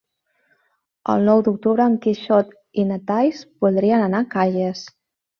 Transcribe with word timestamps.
El 1.15 1.25
nou 1.25 1.41
d'octubre 1.47 1.85
en 1.91 1.97
Quixot 2.05 2.55
i 2.83 2.85
na 2.91 2.97
Thaís 3.11 3.43
voldrien 3.65 4.07
anar 4.07 4.23
a 4.25 4.27
Calles. 4.33 4.83